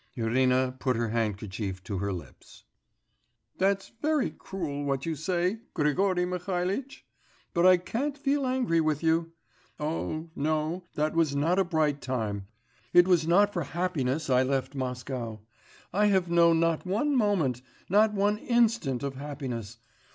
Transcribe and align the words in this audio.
Irina 0.15 0.75
put 0.79 0.95
her 0.95 1.09
handkerchief 1.09 1.83
to 1.83 1.99
her 1.99 2.11
lips. 2.11 2.63
'That's 3.59 3.91
very 4.01 4.31
cruel, 4.31 4.83
what 4.83 5.05
you 5.05 5.13
say, 5.15 5.59
Grigory 5.75 6.25
Mihalitch; 6.25 7.05
but 7.53 7.67
I 7.67 7.77
can't 7.77 8.17
feel 8.17 8.47
angry 8.47 8.81
with 8.81 9.03
you. 9.03 9.33
Oh, 9.79 10.31
no, 10.35 10.85
that 10.95 11.13
was 11.13 11.35
not 11.35 11.59
a 11.59 11.63
bright 11.63 12.01
time, 12.01 12.47
it 12.93 13.07
was 13.07 13.27
not 13.27 13.53
for 13.53 13.61
happiness 13.61 14.27
I 14.27 14.41
left 14.41 14.73
Moscow; 14.73 15.41
I 15.93 16.07
have 16.07 16.31
known 16.31 16.59
not 16.59 16.83
one 16.83 17.15
moment, 17.15 17.61
not 17.87 18.11
one 18.11 18.39
instant 18.39 19.03
of 19.03 19.13
happiness 19.13 19.77